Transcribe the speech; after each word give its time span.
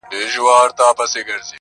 مه 0.03 0.07
نیسه 0.13 0.29
چېغو 0.31 0.55
ته 0.77 0.83
کاڼه 0.89 1.13
غوږونه٫ 1.15 1.47